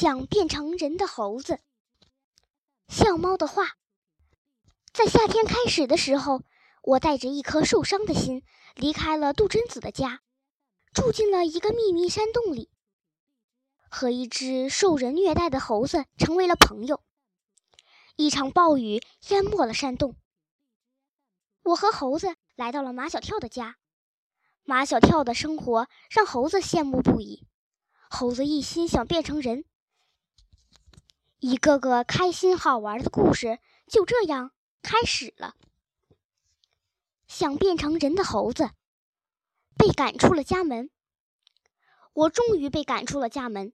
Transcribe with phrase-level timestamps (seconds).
[0.00, 1.58] 想变成人的猴子。
[2.86, 3.76] 像猫的话，
[4.92, 6.42] 在夏天开始的时候，
[6.84, 8.44] 我带着一颗受伤的心
[8.76, 10.20] 离开了杜真子的家，
[10.92, 12.70] 住进了一个秘密山洞里，
[13.90, 17.02] 和一只受人虐待的猴子成为了朋友。
[18.14, 20.14] 一场暴雨淹没了山洞，
[21.64, 23.78] 我和猴子来到了马小跳的家。
[24.62, 27.48] 马小跳的生活让猴子羡慕不已，
[28.08, 29.64] 猴子一心想变成人。
[31.40, 34.50] 一个个开心好玩的故事就这样
[34.82, 35.54] 开始了。
[37.28, 38.70] 想变成人的猴子
[39.76, 40.90] 被赶出了家门。
[42.12, 43.72] 我终于被赶出了家门，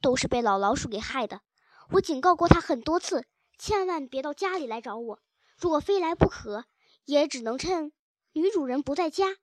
[0.00, 1.42] 都是被老老鼠给害的。
[1.90, 3.26] 我警告过他很多次，
[3.58, 5.20] 千万别到家里来找我。
[5.58, 6.64] 如果非来不可，
[7.04, 7.92] 也只能趁
[8.32, 9.36] 女主人不在家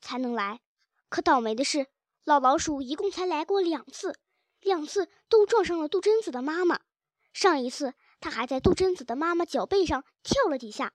[0.00, 0.60] 才能来。
[1.08, 1.88] 可倒霉的是，
[2.22, 4.20] 老老鼠一共才来过两次，
[4.60, 6.82] 两次都撞上了杜真子的妈妈。
[7.32, 10.92] 上一次，他还在杜真子的妈妈脚背上跳了几下。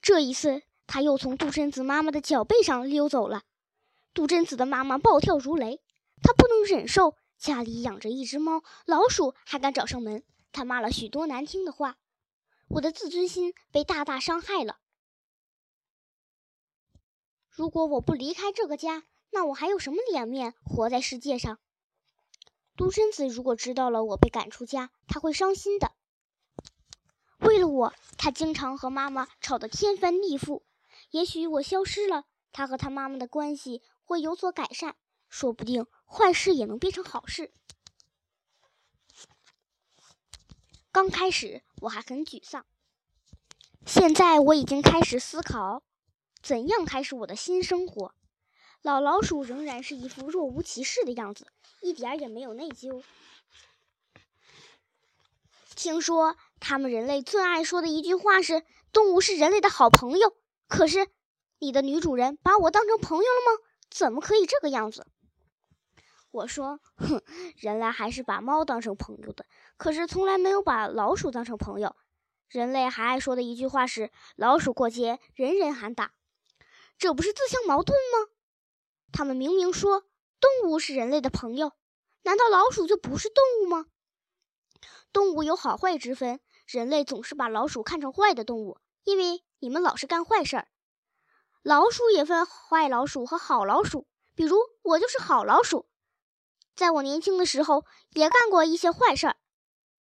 [0.00, 3.42] 这一次，他又从杜真子妈妈的脚背上溜走了。
[4.14, 5.82] 杜真子的妈妈暴跳如雷，
[6.22, 10.24] 她不能忍受家里养着一只猫，老鼠还敢找上门。
[10.52, 11.98] 她骂了许多难听的话，
[12.68, 14.78] 我的自尊心被大大伤害了。
[17.50, 21.58] 如果我不离开这个家，那我还有什么脸面活在世界上？
[22.76, 25.92] 独生子如果知道了我被赶出家，他会伤心的。
[27.38, 30.62] 为了我，他经常和妈妈吵得天翻地覆。
[31.10, 34.96] 也许我消失了，他和他妈妈的关系会有所改善，
[35.28, 37.52] 说不定坏事也能变成好事。
[40.92, 42.66] 刚开始我还很沮丧，
[43.86, 45.82] 现在我已经开始思考，
[46.42, 48.14] 怎样开始我的新生活。
[48.82, 51.46] 老老鼠仍然是一副若无其事的样子，
[51.80, 53.02] 一点儿也没有内疚。
[55.74, 58.62] 听说他们人类最爱说的一句话是
[58.92, 60.36] “动物是人类的好朋友”，
[60.68, 61.08] 可是
[61.58, 63.62] 你的女主人把我当成朋友了吗？
[63.90, 65.06] 怎么可以这个样子？
[66.30, 67.22] 我说：“哼，
[67.56, 69.46] 人类还是把猫当成朋友的，
[69.76, 71.96] 可是从来没有把老鼠当成朋友。
[72.48, 76.12] 人类还爱说的一句话是‘老鼠过街，人人喊打’，
[76.98, 78.28] 这不是自相矛盾吗？”
[79.12, 80.04] 他们明明说
[80.40, 81.72] 动物是人类的朋友，
[82.22, 83.86] 难道老鼠就不是动物吗？
[85.12, 90.68] 动物有好坏之分，人类总是把老鼠看成坏的动物，因为你们老是干坏事儿。
[91.62, 95.88] 老鼠也分坏老鼠和好老鼠，比如我就是好老鼠，
[96.74, 99.36] 在我年轻的时候也干过一些坏事儿，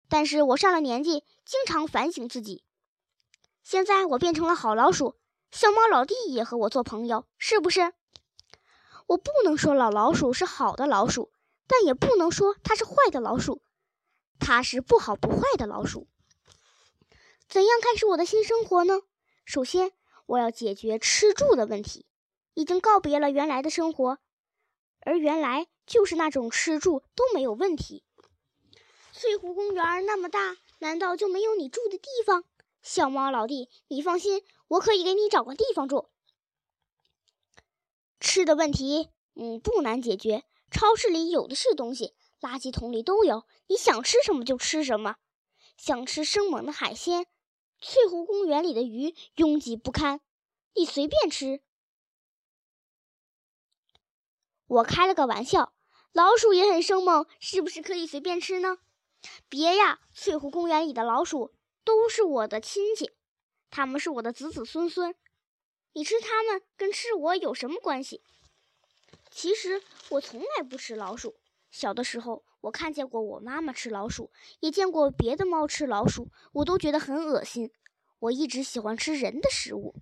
[0.10, 2.64] 但是我上了年纪，经常反省自己。
[3.62, 5.16] 现在我变成了好老鼠，
[5.52, 7.94] 小猫老弟也和我做朋友，是不是？
[9.08, 11.32] 我不能说老老鼠是好的老鼠，
[11.68, 13.62] 但也不能说它是坏的老鼠。
[14.40, 16.08] 它是不好不坏的老鼠。
[17.48, 19.02] 怎样开始我的新生活呢？
[19.46, 19.92] 首先，
[20.26, 22.06] 我要解决吃住的问题。
[22.56, 24.20] 已经告别了原来的生活，
[25.00, 28.04] 而原来就是那种吃住都没有问题。
[29.12, 32.44] 翠湖公园那么大，难道就没有你住的地方？
[32.82, 36.10] 小猫老弟，你放心，我可以给你找个地方住。
[38.24, 40.46] 吃的问题，嗯，不难解决。
[40.72, 43.46] 超市里有的是东西，垃圾桶里都有。
[43.68, 45.18] 你想吃什么就吃什么。
[45.76, 47.28] 想吃生猛的海鲜，
[47.82, 50.22] 翠湖公园里的鱼拥挤不堪，
[50.74, 51.62] 你随便吃。
[54.68, 55.74] 我开了个玩笑，
[56.14, 58.78] 老鼠也很生猛，是不是可以随便吃呢？
[59.50, 61.54] 别呀，翠湖公园里的老鼠
[61.84, 63.12] 都是我的亲戚，
[63.70, 65.14] 他们是我的子子孙孙。
[65.94, 68.22] 你吃它们跟吃我有什么关系？
[69.32, 71.36] 其实我从来不吃老鼠。
[71.72, 77.72] 小的时候，我看见过我妈妈吃老鼠，也见过别的猫吃老鼠，我都觉得很恶心。
[78.20, 79.96] 我一直喜欢吃人的食物。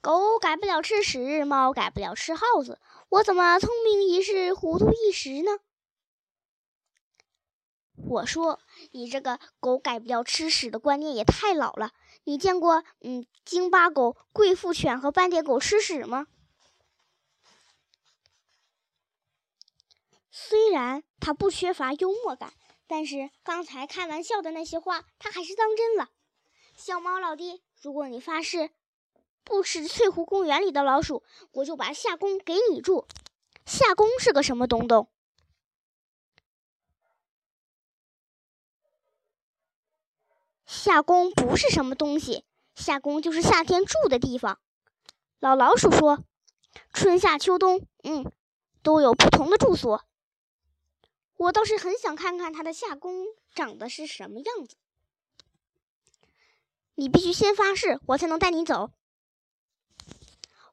[0.00, 5.58] 狗改不了吃屎，猫改不了吃耗子，我怎么聪明一世，糊涂一时呢？
[8.06, 8.60] 我说，
[8.92, 11.92] 你这个狗改不了吃屎的观念也太老了。
[12.24, 16.26] 你见过嗯京巴狗、贵妇犬和斑点狗吃屎吗？
[20.30, 22.52] 虽然他不缺乏幽默感，
[22.86, 26.10] 但是刚才开玩笑的那些话，他还是当真了。
[26.76, 28.70] 小猫老弟，如果你发誓
[29.42, 33.06] 不吃翠湖公园里的老鼠，我就把夏宫给你住。
[33.66, 35.10] 夏宫是个什么东东？
[40.70, 42.44] 夏宫不是什么东西，
[42.74, 44.60] 夏宫就是夏天住的地方。
[45.40, 46.22] 老老鼠说
[46.92, 48.30] ：“春夏秋冬，嗯，
[48.82, 50.04] 都有不同的住所。
[51.38, 53.24] 我倒是很想看看他的夏宫
[53.54, 54.76] 长得是什么样子。
[56.96, 58.90] 你必须先发誓，我才能带你走。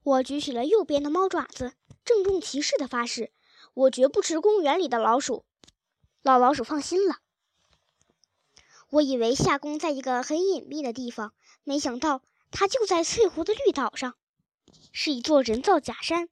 [0.03, 3.31] 我举起了右边的猫爪子，郑重其事的发誓，
[3.73, 5.45] 我绝不吃公园里的老鼠。
[6.21, 7.19] 老老鼠放心了。
[8.95, 11.33] 我以为夏宫在一个很隐蔽的地方，
[11.65, 14.15] 没想到它就在翠湖的绿岛上，
[14.93, 16.29] 是一座人造假山。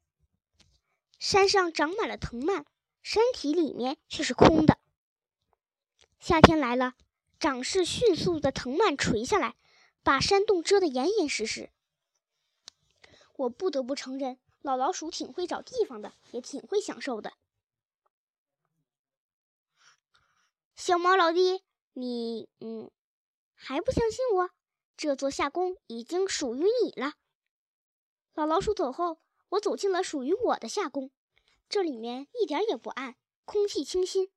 [1.19, 2.65] 山上长满了藤蔓，
[3.01, 4.80] 山体里面却是空的。
[6.21, 6.94] 夏天来了，
[7.38, 9.56] 长势迅速的藤蔓垂下来，
[10.01, 11.69] 把山洞遮得严严实实。
[13.36, 17.33] 我不得不承认，老老鼠挺会找地方的，也挺会享受的。
[20.77, 21.62] 小猫老弟，
[21.94, 22.92] 你嗯，
[23.54, 24.50] 还不相信我？
[24.98, 27.13] 这座夏宫已经属于你了。
[28.34, 29.19] 老老鼠走后。
[29.54, 31.12] 我走进了属于我的夏宫，
[31.69, 34.31] 这里面一点也不暗，空气清新。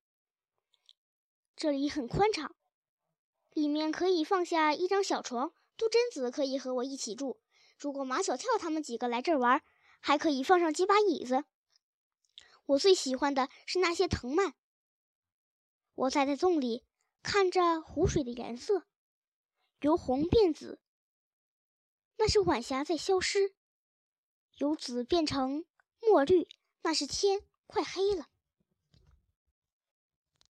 [1.55, 2.55] 这里很宽敞，
[3.49, 7.41] 里面可以放下一张小床，杜真子可以和我一起住。
[7.79, 9.63] 如果马小跳他们几个来这儿玩，
[9.99, 11.45] 还可以放上几把椅子。
[12.67, 14.53] 我最喜欢的是那些藤蔓。
[15.95, 16.85] 我栽在洞里，
[17.27, 18.87] 看着湖水的颜色，
[19.81, 20.79] 由红变紫，
[22.15, 23.53] 那是晚霞在消失。
[24.59, 25.65] 由紫变成
[25.99, 26.47] 墨绿，
[26.83, 28.29] 那是天快黑了。